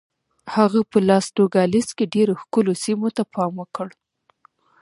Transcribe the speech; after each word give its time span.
هغه 0.55 0.79
په 0.91 0.97
لاس 1.07 1.25
نوګالس 1.37 1.87
کې 1.97 2.11
ډېرو 2.15 2.33
ښکلو 2.41 2.73
سیمو 2.83 3.09
ته 3.17 3.23
پام 3.33 3.51
وکړ. 3.57 3.87